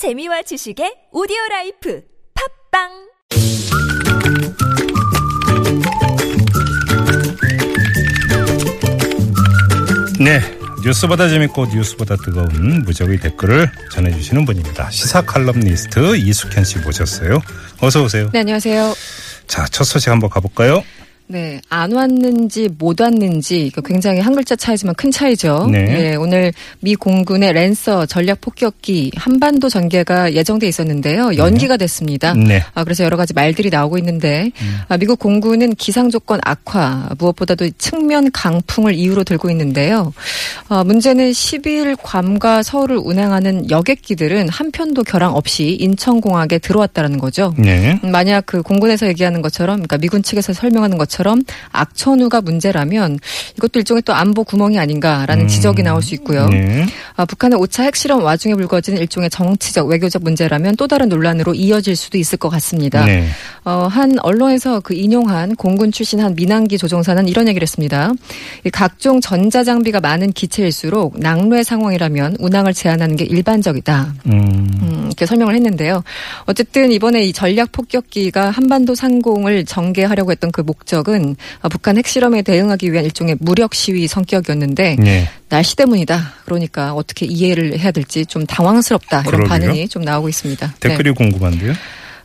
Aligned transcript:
재미와 0.00 0.40
지식의 0.40 1.12
오디오 1.12 1.36
라이프 1.50 2.00
팟빵 2.72 2.88
네. 10.24 10.40
뉴스보다 10.82 11.28
재밌고 11.28 11.66
뉴스보다 11.66 12.16
뜨거운 12.16 12.82
무적의 12.84 13.20
댓글을 13.20 13.70
전해주시는 13.92 14.46
분입니다. 14.46 14.90
시사 14.90 15.20
칼럼니스트 15.20 16.16
이숙현 16.16 16.64
씨 16.64 16.78
모셨어요. 16.78 17.42
어서 17.82 18.02
오세요. 18.02 18.30
네, 18.32 18.38
안녕하세요. 18.38 18.94
자, 19.48 19.66
첫 19.66 19.84
소식 19.84 20.08
한번 20.08 20.30
가볼까요? 20.30 20.82
네, 21.30 21.60
안 21.68 21.92
왔는지 21.92 22.68
못 22.76 23.00
왔는지 23.00 23.70
굉장히 23.84 24.18
한 24.18 24.34
글자 24.34 24.56
차이지만 24.56 24.96
큰 24.96 25.12
차이죠. 25.12 25.68
네. 25.70 26.10
예, 26.10 26.16
오늘 26.16 26.52
미 26.80 26.96
공군의 26.96 27.52
랜서 27.52 28.04
전략 28.04 28.40
폭격기 28.40 29.12
한반도 29.14 29.68
전개가 29.68 30.32
예정돼 30.32 30.66
있었는데요. 30.66 31.36
연기가 31.36 31.76
됐습니다. 31.76 32.34
네. 32.34 32.64
아, 32.74 32.82
그래서 32.82 33.04
여러 33.04 33.16
가지 33.16 33.32
말들이 33.32 33.70
나오고 33.70 33.96
있는데 33.98 34.50
아, 34.88 34.96
미국 34.96 35.20
공군은 35.20 35.76
기상 35.76 36.10
조건 36.10 36.40
악화 36.42 37.08
무엇보다도 37.16 37.70
측면 37.78 38.32
강풍을 38.32 38.94
이유로 38.94 39.22
들고 39.22 39.50
있는데요. 39.50 40.12
아, 40.68 40.82
문제는 40.82 41.30
12일 41.30 41.96
괌과 42.02 42.64
서울을 42.64 42.96
운항하는 42.96 43.70
여객기들은 43.70 44.48
한 44.48 44.72
편도 44.72 45.04
결항 45.04 45.36
없이 45.36 45.76
인천공항에 45.78 46.58
들어왔다는 46.58 47.18
거죠. 47.18 47.54
네. 47.56 48.00
음, 48.02 48.10
만약 48.10 48.46
그 48.46 48.62
공군에서 48.62 49.06
얘기하는 49.06 49.42
것처럼, 49.42 49.76
그러니까 49.76 49.98
미군 49.98 50.24
측에서 50.24 50.52
설명하는 50.52 50.98
것처럼 50.98 51.19
악천후가 51.72 52.40
문제라면 52.40 53.18
이것도 53.56 53.78
일종의 53.80 54.02
또 54.02 54.14
안보 54.14 54.44
구멍이 54.44 54.78
아닌가라는 54.78 55.48
지적이 55.48 55.82
나올 55.82 56.02
수 56.02 56.14
있고요. 56.14 56.48
네. 56.48 56.86
아, 57.16 57.24
북한의 57.24 57.58
5차 57.58 57.84
핵실험 57.84 58.22
와중에 58.22 58.54
불거진 58.54 58.96
일종의 58.96 59.30
정치적 59.30 59.88
외교적 59.88 60.22
문제라면 60.22 60.76
또 60.76 60.86
다른 60.86 61.08
논란으로 61.08 61.54
이어질 61.54 61.96
수도 61.96 62.18
있을 62.18 62.38
것 62.38 62.48
같습니다. 62.48 63.04
네. 63.04 63.28
어, 63.64 63.88
한 63.90 64.18
언론에서 64.20 64.80
그 64.80 64.94
인용한 64.94 65.56
공군 65.56 65.92
출신 65.92 66.20
한 66.20 66.34
민항기 66.34 66.78
조종사는 66.78 67.28
이런 67.28 67.48
얘기를 67.48 67.62
했습니다. 67.62 68.12
이 68.64 68.70
각종 68.70 69.20
전자장비가 69.20 70.00
많은 70.00 70.32
기체일수록 70.32 71.18
낙뢰 71.18 71.62
상황이라면 71.62 72.36
운항을 72.38 72.74
제한하는 72.74 73.16
게 73.16 73.24
일반적이다. 73.24 74.14
음. 74.26 74.70
음, 74.82 75.04
이렇게 75.06 75.26
설명을 75.26 75.54
했는데요. 75.54 76.02
어쨌든 76.46 76.92
이번에 76.92 77.24
이 77.24 77.32
전략 77.32 77.72
폭격기가 77.72 78.50
한반도 78.50 78.94
상공을 78.94 79.64
전개하려고 79.64 80.30
했던 80.30 80.50
그 80.52 80.60
목적은 80.60 81.09
어, 81.62 81.68
북한 81.68 81.96
핵실험에 81.96 82.42
대응하기 82.42 82.92
위한 82.92 83.04
일종의 83.04 83.36
무력 83.40 83.74
시위 83.74 84.06
성격이었는데 84.06 84.96
네. 84.98 85.28
날씨 85.48 85.76
때문이다. 85.76 86.34
그러니까 86.44 86.92
어떻게 86.94 87.26
이해를 87.26 87.78
해야 87.78 87.90
될지 87.90 88.26
좀 88.26 88.46
당황스럽다. 88.46 89.20
이런 89.22 89.42
그러게요. 89.42 89.48
반응이 89.48 89.88
좀 89.88 90.02
나오고 90.02 90.28
있습니다. 90.28 90.66
네. 90.80 90.88
댓글이 90.88 91.12
궁금한데요. 91.12 91.74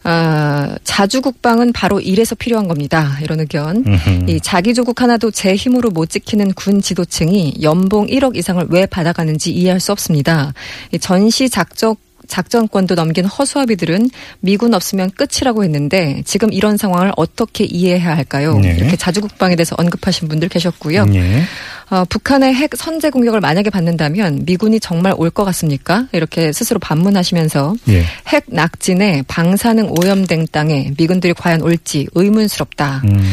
아, 0.07 0.77
자주 0.83 1.19
국방은 1.19 1.73
바로 1.73 1.99
이래서 1.99 2.35
필요한 2.35 2.67
겁니다. 2.67 3.17
이런 3.23 3.39
의견. 3.39 3.83
이 4.27 4.39
자기 4.39 4.75
조국 4.75 5.01
하나도 5.01 5.31
제 5.31 5.55
힘으로 5.55 5.89
못 5.89 6.11
지키는 6.11 6.53
군 6.53 6.79
지도층이 6.79 7.55
연봉 7.63 8.05
1억 8.05 8.37
이상을 8.37 8.67
왜 8.69 8.85
받아가는지 8.85 9.51
이해할 9.51 9.79
수 9.79 9.91
없습니다. 9.91 10.53
이 10.91 10.99
전시 10.99 11.49
작적 11.49 11.97
작전권도 12.27 12.95
넘긴 12.95 13.25
허수아비들은 13.25 14.09
미군 14.39 14.73
없으면 14.73 15.11
끝이라고 15.11 15.63
했는데 15.63 16.21
지금 16.25 16.51
이런 16.51 16.77
상황을 16.77 17.11
어떻게 17.17 17.65
이해해야 17.65 18.15
할까요? 18.17 18.57
네. 18.59 18.75
이렇게 18.77 18.95
자주국방에 18.95 19.55
대해서 19.55 19.75
언급하신 19.77 20.27
분들 20.27 20.49
계셨고요. 20.49 21.05
네. 21.05 21.43
어, 21.91 22.03
북한의 22.09 22.55
핵 22.55 22.71
선제 22.75 23.11
공격을 23.11 23.41
만약에 23.41 23.69
받는다면 23.69 24.43
미군이 24.45 24.79
정말 24.79 25.13
올 25.17 25.29
것 25.29 25.43
같습니까? 25.45 26.07
이렇게 26.13 26.51
스스로 26.53 26.79
반문하시면서 26.79 27.75
예. 27.89 28.05
핵 28.27 28.45
낙진에 28.47 29.23
방사능 29.27 29.91
오염된 29.99 30.47
땅에 30.51 30.91
미군들이 30.97 31.33
과연 31.33 31.61
올지 31.61 32.07
의문스럽다. 32.15 33.01
음. 33.05 33.31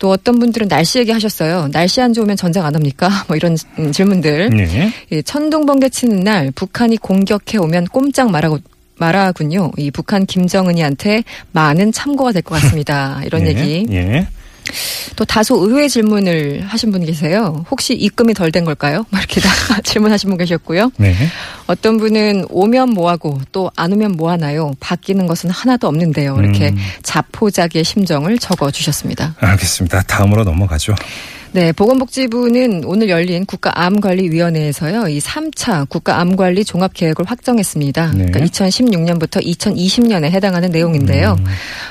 또 0.00 0.10
어떤 0.10 0.38
분들은 0.40 0.66
날씨 0.66 0.98
얘기하셨어요. 0.98 1.68
날씨 1.70 2.00
안 2.00 2.12
좋으면 2.12 2.34
전쟁 2.36 2.64
안 2.64 2.74
합니까? 2.74 3.08
뭐 3.28 3.36
이런 3.36 3.56
음, 3.78 3.92
질문들. 3.92 4.50
네. 4.50 4.92
이 5.10 5.22
천둥 5.22 5.66
번개 5.66 5.88
치는 5.88 6.20
날 6.24 6.50
북한이 6.52 6.96
공격해 6.96 7.58
오면 7.58 7.84
꼼짝 7.92 8.30
말하고 8.30 8.58
말하군요. 8.98 9.70
이 9.76 9.90
북한 9.90 10.26
김정은이한테 10.26 11.22
많은 11.52 11.92
참고가 11.92 12.32
될 12.32 12.42
것 12.42 12.60
같습니다. 12.60 13.20
이런 13.24 13.42
예. 13.46 13.48
얘기. 13.48 13.86
예. 13.92 14.26
또 15.16 15.24
다소 15.24 15.56
의외의 15.56 15.88
질문을 15.88 16.64
하신 16.66 16.92
분 16.92 17.04
계세요. 17.04 17.64
혹시 17.70 17.94
입금이 17.94 18.34
덜 18.34 18.52
된 18.52 18.64
걸까요? 18.64 19.04
막 19.10 19.18
이렇게 19.20 19.40
다 19.40 19.80
질문하신 19.82 20.28
분 20.30 20.38
계셨고요. 20.38 20.90
네. 20.96 21.14
어떤 21.66 21.98
분은 21.98 22.46
오면 22.50 22.90
뭐하고 22.90 23.40
또 23.52 23.70
안 23.76 23.92
오면 23.92 24.12
뭐하나요? 24.12 24.72
바뀌는 24.80 25.26
것은 25.26 25.48
하나도 25.50 25.86
없는데요. 25.88 26.36
이렇게 26.40 26.68
음. 26.70 26.76
자포자기의 27.02 27.84
심정을 27.84 28.38
적어 28.38 28.70
주셨습니다. 28.70 29.34
알겠습니다. 29.38 30.02
다음으로 30.02 30.44
넘어가죠. 30.44 30.94
네, 31.52 31.72
보건복지부는 31.72 32.84
오늘 32.84 33.08
열린 33.08 33.44
국가암관리위원회에서요, 33.44 35.08
이 35.08 35.18
3차 35.18 35.88
국가암관리 35.88 36.64
종합계획을 36.64 37.24
확정했습니다. 37.24 38.12
네. 38.12 38.26
그러니까 38.26 38.40
2016년부터 38.40 39.44
2020년에 39.44 40.30
해당하는 40.30 40.70
내용인데요. 40.70 41.36
음. 41.40 41.44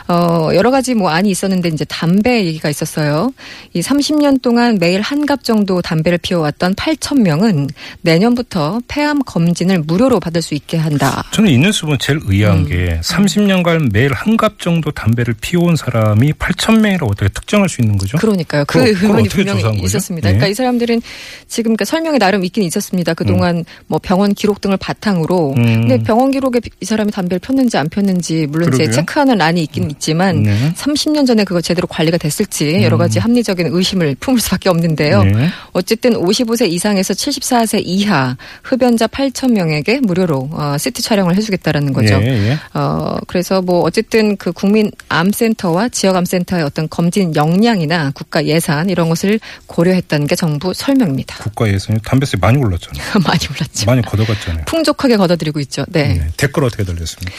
어, 0.07 0.49
여러 0.53 0.71
가지 0.71 0.95
뭐 0.95 1.09
안이 1.09 1.29
있었는데 1.29 1.69
이제 1.69 1.83
담배 1.85 2.45
얘기가 2.45 2.69
있었어요. 2.69 3.33
이 3.73 3.81
30년 3.81 4.41
동안 4.41 4.77
매일 4.79 5.01
한갑 5.01 5.43
정도 5.43 5.81
담배를 5.81 6.19
피워왔던 6.19 6.75
8천 6.75 7.21
명은 7.21 7.67
내년부터 8.01 8.79
폐암 8.87 9.19
검진을 9.25 9.79
무료로 9.79 10.21
받을 10.21 10.41
수 10.41 10.53
있게 10.55 10.77
한다. 10.77 11.25
저는 11.31 11.51
이 11.51 11.57
뉴스 11.57 11.81
보면 11.81 11.97
제일 11.99 12.21
의아한 12.25 12.59
음. 12.59 12.65
게 12.65 13.01
30년간 13.03 13.91
매일 13.91 14.13
한갑 14.13 14.59
정도 14.59 14.91
담배를 14.91 15.35
피워온 15.41 15.75
사람이 15.75 16.33
8천 16.33 16.79
명이라고 16.79 17.11
어떻게 17.11 17.27
특정할 17.27 17.67
수 17.67 17.81
있는 17.81 17.97
거죠? 17.97 18.17
그러니까요. 18.17 18.63
그 18.65 18.79
그걸 18.79 18.95
의문이 18.95 19.29
분명히? 19.55 19.83
있었습니다. 19.83 20.29
네. 20.29 20.33
그러니까 20.33 20.47
이 20.47 20.53
사람들은 20.53 21.01
지금 21.47 21.69
그러니까 21.69 21.85
설명에 21.85 22.17
나름 22.17 22.43
있긴 22.45 22.63
있었습니다. 22.63 23.13
그동안 23.13 23.65
뭐 23.87 23.99
병원 24.01 24.33
기록 24.33 24.61
등을 24.61 24.77
바탕으로. 24.77 25.53
음. 25.57 25.87
근데 25.87 26.03
병원 26.03 26.31
기록에 26.31 26.59
이 26.79 26.85
사람이 26.85 27.11
담배를 27.11 27.39
폈는지 27.39 27.77
안 27.77 27.89
폈는지 27.89 28.47
물론 28.47 28.69
이제 28.69 28.83
그러게요. 28.83 28.95
체크하는 28.95 29.37
란이 29.37 29.63
있긴 29.63 29.89
있지만 29.91 30.43
네. 30.43 30.73
30년 30.75 31.25
전에 31.25 31.43
그거 31.43 31.61
제대로 31.61 31.87
관리가 31.87 32.17
됐을지 32.17 32.83
여러 32.83 32.97
가지 32.97 33.19
합리적인 33.19 33.67
의심을 33.71 34.15
품을 34.19 34.39
수밖에 34.39 34.69
없는데요. 34.69 35.21
음. 35.21 35.31
네. 35.33 35.49
어쨌든 35.73 36.13
55세 36.13 36.69
이상에서 36.69 37.13
74세 37.13 37.81
이하 37.85 38.37
흡연자 38.63 39.07
8천 39.07 39.51
명에게 39.51 39.99
무료로 40.01 40.49
어, 40.51 40.75
CT 40.77 41.01
촬영을 41.01 41.35
해주겠다라는 41.35 41.93
거죠. 41.93 42.15
예, 42.21 42.27
예. 42.27 42.57
어, 42.73 43.17
그래서 43.27 43.61
뭐 43.61 43.81
어쨌든 43.81 44.37
그 44.37 44.51
국민 44.51 44.91
암센터와 45.09 45.89
지역 45.89 46.15
암센터의 46.15 46.63
어떤 46.63 46.87
검진 46.89 47.35
역량이나 47.35 48.11
국가 48.13 48.45
예산 48.45 48.89
이런 48.89 49.09
것을 49.09 49.38
고려했다는 49.67 50.27
게 50.27 50.35
정부 50.35 50.73
설명입니다. 50.73 51.37
국가 51.43 51.67
예산이 51.67 51.99
담배세 52.03 52.37
많이 52.37 52.57
올랐잖아요. 52.57 53.03
많이 53.25 53.39
올랐죠. 53.49 53.85
많이 53.85 54.01
걷어갔잖아요. 54.01 54.65
풍족하게 54.65 55.17
걷어들이고 55.17 55.59
있죠. 55.61 55.85
네. 55.89 56.13
네. 56.15 56.27
댓글 56.37 56.63
어떻게 56.63 56.83
달렸습니까? 56.83 57.31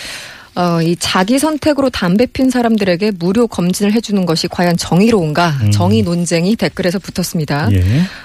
어, 0.55 0.83
이 0.83 0.97
자기 0.99 1.39
선택으로 1.39 1.91
담배 1.91 2.27
핀 2.27 2.51
사람들에게 2.51 3.13
무료 3.19 3.47
검진을 3.47 3.93
해주는 3.93 4.27
것이 4.27 4.49
과연 4.49 4.77
정의로운가? 4.77 5.49
음. 5.63 5.71
정의 5.71 6.03
논쟁이 6.03 6.57
댓글에서 6.57 6.99
붙었습니다. 6.99 7.69
예. 7.73 7.83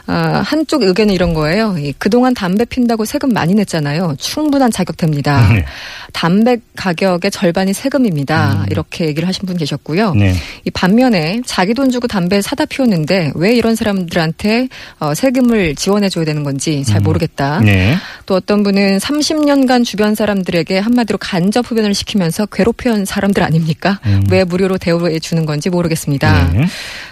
아, 0.07 0.41
한쪽 0.45 0.83
의견은 0.83 1.13
이런 1.13 1.33
거예요. 1.33 1.77
이 1.77 1.93
그동안 1.97 2.33
담배 2.33 2.65
핀다고 2.65 3.05
세금 3.05 3.31
많이 3.31 3.53
냈잖아요. 3.53 4.15
충분한 4.17 4.71
자격됩니다. 4.71 5.53
네. 5.53 5.65
담배 6.13 6.57
가격의 6.75 7.31
절반이 7.31 7.73
세금입니다. 7.73 8.61
음. 8.61 8.65
이렇게 8.71 9.05
얘기를 9.05 9.27
하신 9.27 9.45
분 9.45 9.57
계셨고요. 9.57 10.13
네. 10.15 10.33
이 10.63 10.71
반면에 10.71 11.41
자기 11.45 11.73
돈 11.73 11.91
주고 11.91 12.07
담배 12.07 12.41
사다 12.41 12.65
피웠는데 12.65 13.33
왜 13.35 13.53
이런 13.53 13.75
사람들한테 13.75 14.69
어, 14.99 15.13
세금을 15.13 15.75
지원해 15.75 16.09
줘야 16.09 16.25
되는 16.25 16.43
건지 16.43 16.83
잘 16.85 17.01
모르겠다. 17.01 17.59
네. 17.59 17.95
또 18.25 18.35
어떤 18.35 18.63
분은 18.63 18.97
30년간 18.97 19.85
주변 19.85 20.15
사람들에게 20.15 20.79
한마디로 20.79 21.17
간접 21.19 21.69
흡연을 21.69 21.93
시키면서 21.93 22.47
괴롭혀온 22.47 23.05
사람들 23.05 23.43
아닙니까? 23.43 23.99
음. 24.05 24.23
왜 24.31 24.43
무료로 24.43 24.77
대우해 24.77 25.19
주는 25.19 25.45
건지 25.45 25.69
모르겠습니다. 25.69 26.51
네. 26.53 26.65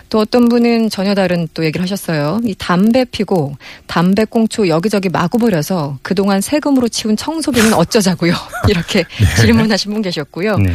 또 0.10 0.20
어떤 0.20 0.48
분은 0.48 0.92
전혀 0.92 1.16
다른 1.16 1.48
또 1.56 1.66
얘기를 1.66 1.82
하셨어요. 1.82 2.40
이 2.46 2.54
담배 2.56 3.04
피고 3.04 3.58
담배 3.88 4.26
꽁초 4.26 4.68
여기저기 4.68 5.10
마구 5.10 5.40
버려서 5.40 5.98
그동안 6.04 6.40
세금으로 6.40 6.88
치운 6.88 7.18
청소비는 7.18 7.74
어쩌자고요. 7.74 8.34
이렇게 8.70 9.06
질문하신 9.42 9.92
분 9.92 10.02
계셨고요. 10.04 10.58
네. 10.58 10.72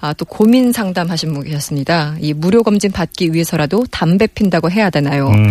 아, 0.00 0.14
또 0.14 0.24
고민 0.24 0.72
상담하신 0.72 1.34
분 1.34 1.44
계셨습니다. 1.44 2.16
이 2.20 2.32
무료 2.32 2.62
검진 2.62 2.90
받기 2.90 3.34
위해서라도 3.34 3.84
담배 3.90 4.26
핀다고 4.26 4.70
해야 4.70 4.88
되나요? 4.88 5.28
음. 5.28 5.50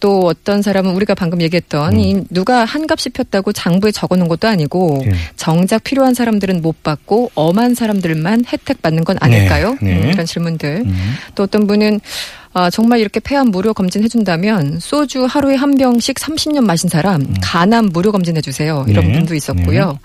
또 0.00 0.26
어떤 0.26 0.62
사람은 0.62 0.94
우리가 0.94 1.14
방금 1.14 1.42
얘기했던 1.42 1.98
이 2.00 2.24
누가 2.30 2.64
한값이 2.64 3.10
폈다고 3.10 3.52
장부에 3.52 3.92
적어놓은 3.92 4.28
것도 4.28 4.48
아니고 4.48 5.02
예. 5.04 5.12
정작 5.36 5.84
필요한 5.84 6.14
사람들은 6.14 6.62
못 6.62 6.82
받고 6.82 7.32
엄한 7.34 7.74
사람들만 7.74 8.46
혜택 8.50 8.80
받는 8.80 9.04
건 9.04 9.18
아닐까요? 9.20 9.76
네, 9.82 9.94
네. 9.94 10.02
음, 10.02 10.10
이런 10.10 10.26
질문들. 10.26 10.82
음. 10.86 11.14
또 11.34 11.42
어떤 11.42 11.66
분은 11.66 12.00
아, 12.54 12.68
정말 12.68 13.00
이렇게 13.00 13.18
폐암 13.18 13.48
무료 13.48 13.72
검진 13.72 14.02
해준다면 14.02 14.78
소주 14.78 15.24
하루에 15.24 15.54
한 15.54 15.74
병씩 15.76 16.16
30년 16.16 16.64
마신 16.64 16.88
사람 16.88 17.34
간암 17.40 17.90
무료 17.92 18.12
검진 18.12 18.36
해주세요. 18.36 18.84
이런 18.88 19.06
네, 19.06 19.12
분도 19.14 19.34
있었고요. 19.34 19.98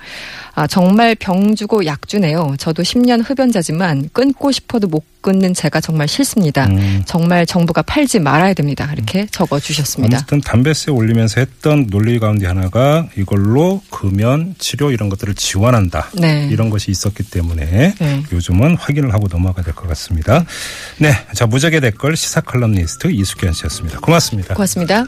아, 0.60 0.66
정말 0.66 1.14
병 1.14 1.54
주고 1.54 1.86
약 1.86 2.08
주네요. 2.08 2.56
저도 2.58 2.82
10년 2.82 3.22
흡연자지만 3.24 4.10
끊고 4.12 4.52
싶어도 4.52 4.88
못 4.88 5.04
끊는 5.22 5.54
제가 5.54 5.82
정말 5.82 6.08
싫습니다. 6.08 6.66
음. 6.66 7.04
정말 7.06 7.46
정부가 7.46 7.84
팔지 7.84 8.20
말아야 8.20 8.56
됩니다. 8.56 8.90
이렇게 8.92 9.28
적어 9.30 9.60
주셨습니다. 9.60 10.18
어쨌든 10.18 10.42
담배세 10.42 10.90
올리면서 10.90 11.42
했던 11.42 11.86
논리 11.88 12.18
가운데 12.18 12.48
하나가 12.48 13.08
이걸로 13.16 13.84
금연, 13.92 14.56
치료 14.58 14.90
이런 14.90 15.10
것들을 15.10 15.36
지원한다. 15.36 16.10
네. 16.16 16.48
이런 16.52 16.72
것이 16.72 16.90
있었기 16.90 17.22
때문에 17.30 17.94
네. 18.00 18.24
요즘은 18.32 18.78
확인을 18.78 19.14
하고 19.14 19.28
넘어가야 19.30 19.64
될 19.64 19.76
것 19.76 19.88
같습니다. 19.90 20.44
네. 20.98 21.12
자, 21.36 21.46
무적의 21.46 21.82
댓글 21.82 22.16
시사 22.18 22.42
칼럼니스트 22.42 23.12
이수견 23.12 23.54
씨였습니다. 23.54 24.00
고맙습니다. 24.00 24.56
고맙습니다. 24.56 25.04